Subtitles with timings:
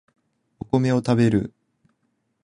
[0.59, 1.53] お米を食べる